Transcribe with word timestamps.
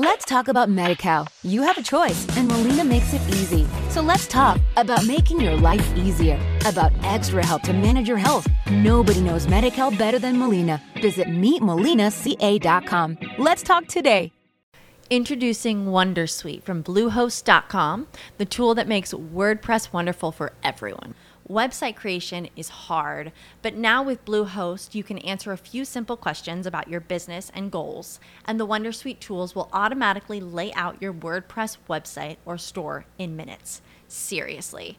Let's 0.00 0.24
talk 0.24 0.46
about 0.46 0.68
MediCal. 0.68 1.26
You 1.42 1.62
have 1.62 1.76
a 1.76 1.82
choice, 1.82 2.24
and 2.36 2.46
Molina 2.46 2.84
makes 2.84 3.12
it 3.14 3.20
easy. 3.30 3.66
So 3.90 4.00
let's 4.00 4.28
talk 4.28 4.60
about 4.76 5.04
making 5.04 5.40
your 5.40 5.56
life 5.56 5.96
easier, 5.96 6.38
about 6.64 6.92
extra 7.02 7.44
help 7.44 7.62
to 7.62 7.72
manage 7.72 8.06
your 8.06 8.16
health. 8.16 8.46
Nobody 8.70 9.20
knows 9.20 9.48
MediCal 9.48 9.98
better 9.98 10.20
than 10.20 10.38
Molina. 10.38 10.80
Visit 11.02 11.26
meetmolinaca.com. 11.26 13.18
Let's 13.38 13.64
talk 13.64 13.88
today. 13.88 14.30
Introducing 15.10 15.86
Wondersuite 15.86 16.62
from 16.62 16.84
Bluehost.com, 16.84 18.06
the 18.36 18.44
tool 18.44 18.76
that 18.76 18.86
makes 18.86 19.12
WordPress 19.12 19.92
wonderful 19.92 20.30
for 20.30 20.52
everyone. 20.62 21.16
Website 21.50 21.96
creation 21.96 22.46
is 22.56 22.68
hard, 22.68 23.32
but 23.62 23.74
now 23.74 24.02
with 24.02 24.26
Bluehost, 24.26 24.94
you 24.94 25.02
can 25.02 25.16
answer 25.18 25.50
a 25.50 25.56
few 25.56 25.86
simple 25.86 26.16
questions 26.16 26.66
about 26.66 26.88
your 26.88 27.00
business 27.00 27.50
and 27.54 27.72
goals, 27.72 28.20
and 28.44 28.60
the 28.60 28.66
Wondersuite 28.66 29.18
tools 29.18 29.54
will 29.54 29.70
automatically 29.72 30.40
lay 30.40 30.74
out 30.74 31.00
your 31.00 31.14
WordPress 31.14 31.78
website 31.88 32.36
or 32.44 32.58
store 32.58 33.06
in 33.16 33.34
minutes. 33.34 33.80
Seriously. 34.08 34.98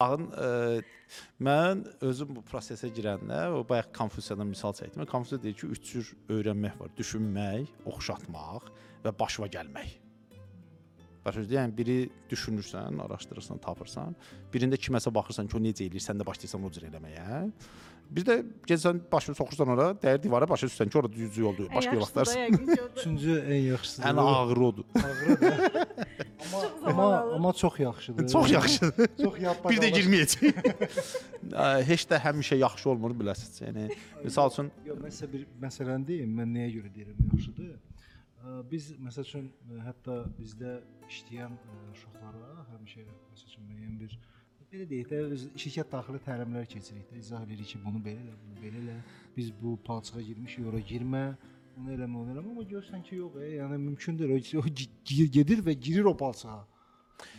Baxın, 0.00 0.30
mən 1.44 1.82
özüm 2.08 2.30
bu 2.36 2.42
prosesə 2.48 2.88
girəndə 2.96 3.40
o 3.52 3.60
bayaq 3.68 3.90
Konfusiyadan 3.96 4.48
misal 4.48 4.72
çəkdim. 4.72 5.04
Konfusiya 5.10 5.42
deyir 5.42 5.58
ki, 5.60 5.66
üç 5.76 5.90
cür 5.92 6.12
öyrənmək 6.36 6.78
var: 6.80 6.94
düşünmək, 6.96 7.68
oxşatmaq 7.84 8.70
və 9.04 9.12
başva 9.20 9.50
gəlmək. 9.52 9.98
Başa 11.24 11.42
düşdün? 11.42 11.56
Yəni 11.56 11.76
biri 11.76 11.98
düşünürsən, 12.30 12.96
araşdırırsan, 13.04 13.60
tapırsan. 13.60 14.16
Birində 14.52 14.78
kiməsə 14.80 15.12
baxırsan 15.14 15.50
ki, 15.50 15.56
o 15.58 15.60
necə 15.60 15.84
eləyir, 15.84 16.04
sən 16.04 16.20
də 16.20 16.26
başlayırsan 16.26 16.64
o 16.64 16.70
cür 16.72 16.86
eləməyə. 16.88 17.40
Bir 18.10 18.24
də 18.26 18.36
gəlsən 18.66 19.02
başını 19.12 19.36
soxursan 19.38 19.70
ora, 19.76 19.90
dəyər 20.02 20.22
divara 20.22 20.48
başa 20.50 20.66
düşsən 20.70 20.88
ki, 20.90 20.98
orada 20.98 21.12
düz 21.14 21.36
yoldur. 21.38 21.68
Başqa 21.74 21.94
yol 21.94 22.06
axtarsan. 22.06 22.56
Üçüncü 22.96 23.36
ən 23.38 23.60
yaxşısı. 23.68 24.02
Ən 24.02 24.20
ağırı 24.24 24.64
odur. 24.64 24.84
Amma 26.50 27.02
amma 27.04 27.34
amma 27.34 27.52
çox 27.52 27.78
yaxşıdır. 27.80 28.28
Çox 28.28 28.50
yaxşıdır. 28.50 29.08
Çox 29.22 29.38
yapma. 29.40 29.70
Bir 29.70 29.78
də 29.82 29.90
girməyəcək. 29.92 30.56
Heç 31.90 32.06
də 32.10 32.18
həmişə 32.24 32.56
yaxşı 32.62 32.90
olmur 32.90 33.14
biləsiniz. 33.20 33.60
Yəni 33.66 33.90
misal 34.24 34.50
üçün 34.50 34.72
Yox, 34.88 34.98
mən 35.04 35.14
sizə 35.14 35.30
bir 35.32 35.46
məsələni 35.62 36.06
deyim. 36.08 36.32
Mən 36.40 36.56
nəyə 36.56 36.72
görə 36.78 36.92
deyirəm 36.96 37.28
yaxşıdır? 37.28 37.89
Ə, 38.40 38.60
Biz 38.70 38.92
məsəl 39.04 39.26
üçün 39.28 39.48
ə, 39.50 39.80
hətta 39.88 40.20
bizdə 40.38 40.78
işləyən 41.10 41.56
ə, 41.56 41.80
uşaqlara 41.94 42.66
həmişə 42.74 43.06
məsəl 43.06 43.50
üçün 43.52 43.66
müəyyən 43.68 43.98
bir 44.00 44.18
belə 44.70 44.86
deyək 44.86 45.08
də 45.10 45.20
öz 45.34 45.44
şirkət 45.58 45.88
daxili 45.90 46.20
təlimlər 46.22 46.66
keçirik 46.70 47.08
də, 47.10 47.18
izah 47.18 47.42
edirik 47.42 47.72
ki, 47.72 47.80
bunu 47.84 48.00
belə 48.04 48.20
elə, 48.22 48.34
bunu 48.44 48.60
belə 48.62 48.82
elə. 48.84 48.96
Biz 49.36 49.50
bu 49.62 49.74
palçığa 49.86 50.22
girmişik, 50.28 50.68
ora 50.70 50.80
girmə, 50.92 51.22
bunu 51.76 51.94
eləmə, 51.96 52.20
onu 52.22 52.34
eləmə. 52.34 52.52
Amma 52.52 52.66
görsən 52.70 53.02
ki, 53.06 53.18
yox, 53.18 53.38
e, 53.42 53.48
yəni 53.56 53.80
mümkün 53.82 54.18
deyil. 54.20 54.36
O, 54.60 54.62
o 54.62 55.26
gedir 55.36 55.64
və 55.66 55.74
girir 55.74 56.06
o 56.06 56.16
palçığa. 56.16 56.60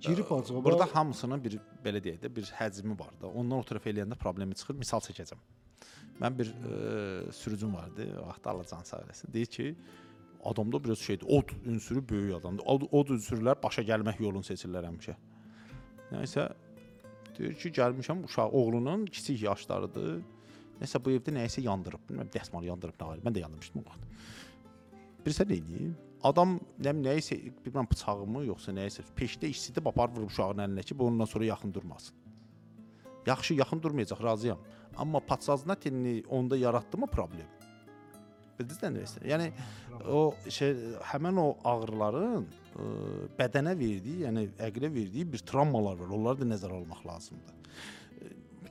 Girir 0.00 0.26
palçığa. 0.28 0.64
Burada 0.64 0.88
hamısının 0.94 1.44
bir 1.44 1.60
belə 1.84 2.02
deyək 2.02 2.18
də 2.24 2.34
bir 2.36 2.50
həcmi 2.58 2.98
var 2.98 3.14
da. 3.20 3.30
Ondan 3.30 3.62
o 3.62 3.66
tərəf 3.70 3.86
eləyəndə 3.92 4.18
problemi 4.18 4.58
çıxır. 4.58 4.80
Misal 4.82 5.04
çəkəcəm. 5.06 5.46
Mən 6.20 6.38
bir 6.38 6.50
e, 6.50 7.32
sürücüm 7.32 7.74
vardı, 7.74 8.08
vaxt 8.26 8.46
Allah 8.50 8.66
can 8.70 8.82
sağ 8.82 9.04
eləsin. 9.06 9.32
Deyir 9.32 9.46
ki, 9.46 9.74
adamda 10.42 10.84
biraz 10.84 10.98
şeydir. 10.98 11.26
Od 11.28 11.48
ünsürü 11.66 12.08
böyük 12.08 12.34
adamdır. 12.34 12.64
Od, 12.66 12.82
od 12.92 13.08
ünsürlər 13.16 13.62
başa 13.62 13.82
gəlmək 13.82 14.22
yolunu 14.22 14.46
seçirlər 14.46 14.86
həmişə. 14.90 15.16
Nəysə 16.12 16.48
deyir 17.38 17.54
ki, 17.54 17.72
gəlmişəm 17.78 18.24
uşaq 18.24 18.54
oğlunun 18.54 19.06
kiçik 19.06 19.42
yaşlarıdır. 19.42 20.22
Nəsə 20.82 21.00
bu 21.04 21.14
evdə 21.14 21.34
nəyisə 21.36 21.62
yandırıb. 21.64 22.02
Bilmirəm, 22.08 22.32
dəsmal 22.34 22.66
yandırıb 22.66 22.98
nə 23.00 23.08
var. 23.08 23.20
Mən 23.24 23.36
də 23.36 23.44
yandırmışdım 23.44 23.82
o 23.82 23.84
vaxt. 23.90 24.08
Birsə 25.26 25.46
nə 25.46 25.58
edeyim? 25.58 25.94
Adam 26.22 26.58
neyse 26.78 26.92
nə 26.92 27.06
nəyisə 27.06 27.38
bilmirəm 27.64 27.88
bıçağımı 27.90 28.44
yoxsa 28.46 28.74
nəyisə 28.74 29.06
peşdə 29.16 29.50
işçidir, 29.50 29.82
papar 29.82 30.10
vurub 30.14 30.30
uşağın 30.30 30.62
əlinə 30.66 30.84
ki, 30.86 30.98
bu 30.98 31.06
ondan 31.10 31.30
sonra 31.30 31.44
yaxın 31.44 31.74
durmasın. 31.74 32.16
Yaxşı, 33.26 33.54
yaxın 33.54 33.82
durmayacaq, 33.82 34.22
razıyam. 34.22 34.58
Amma 34.96 35.20
patsaznatini 35.20 36.22
onda 36.28 36.56
yaratdı 36.56 36.98
mı 36.98 37.06
problem? 37.06 37.46
Bildiniz 38.58 38.82
nə 38.82 38.90
demək 38.90 39.08
istəyirəm? 39.08 39.30
Yəni 39.32 39.46
o 40.12 40.20
şey 40.52 40.74
həmin 41.12 41.40
o 41.40 41.48
ağrıların 41.72 42.44
ə, 42.44 42.90
bədənə 43.38 43.72
verdiyi, 43.78 44.22
yəni 44.26 44.46
əqlə 44.68 44.92
verdiyi 44.92 45.26
bir 45.32 45.42
travmalar 45.48 45.98
var. 46.00 46.12
Onları 46.18 46.42
da 46.42 46.52
nəzərə 46.52 46.78
almaq 46.82 47.02
lazımdır. 47.08 47.58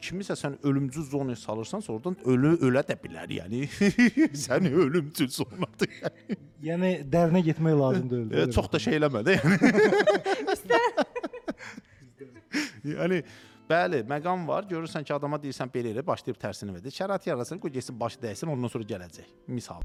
Kimisə 0.02 0.34
sən 0.34 0.56
ölümcül 0.66 1.03
zonaya 1.06 1.38
salırsansa, 1.38 1.94
oradan 1.94 2.16
ölü 2.25 2.56
ölə 2.66 2.81
də 2.88 2.96
bilər. 3.03 3.30
Yəni 3.38 3.68
sən 4.46 4.70
ölümcül 4.70 5.30
zonadır. 5.30 5.91
yəni 6.70 6.94
dərinə 7.12 7.44
getmək 7.46 7.78
lazım 7.78 8.09
deyil. 8.09 8.34
E, 8.34 8.47
çox 8.56 8.72
da 8.74 8.81
şey 8.81 8.97
eləmə 8.97 9.22
də. 9.28 9.38
Yəni. 9.41 9.59
yəni 12.96 13.22
bəli, 13.72 14.04
məqam 14.08 14.46
var. 14.48 14.68
Görürsən 14.70 15.08
ki, 15.08 15.16
adama 15.16 15.40
deyirsən 15.42 15.72
belə 15.74 15.96
elə, 15.96 16.06
başlayıb 16.08 16.40
tərsini 16.42 16.76
verir. 16.76 16.94
Şərait 16.94 17.28
yaratsın, 17.32 17.62
qoy 17.64 17.74
getsin 17.78 18.00
başı 18.00 18.20
dəysin, 18.22 18.52
ondan 18.52 18.72
sonra 18.76 18.90
gələcək. 18.94 19.28
Misal. 19.48 19.82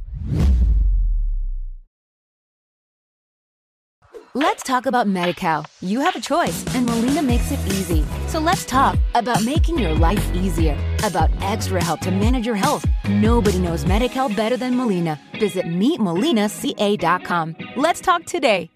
Let's 4.39 4.63
talk 4.63 4.85
about 4.85 5.07
MediCal. 5.07 5.65
You 5.81 6.01
have 6.01 6.15
a 6.15 6.21
choice, 6.21 6.63
and 6.75 6.85
Molina 6.85 7.23
makes 7.23 7.51
it 7.53 7.61
easy. 7.69 8.05
So 8.29 8.39
let's 8.39 8.67
talk 8.67 8.99
about 9.15 9.43
making 9.43 9.79
your 9.79 9.95
life 9.95 10.31
easier, 10.35 10.77
about 11.03 11.31
extra 11.41 11.83
help 11.83 12.01
to 12.01 12.11
manage 12.11 12.45
your 12.45 12.55
health. 12.55 12.85
Nobody 13.09 13.59
knows 13.61 13.87
MediCal 13.87 14.37
better 14.37 14.59
than 14.59 14.77
Molina. 14.77 15.19
Visit 15.41 15.65
meetmolinaca.com. 15.65 17.57
Let's 17.77 18.03
talk 18.03 18.27
today. 18.27 18.69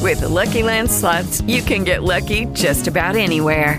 With 0.00 0.20
the 0.20 0.28
Lucky 0.28 0.62
Land 0.62 0.90
slots, 0.90 1.42
you 1.42 1.62
can 1.62 1.84
get 1.84 2.02
lucky 2.02 2.46
just 2.54 2.86
about 2.86 3.16
anywhere. 3.16 3.78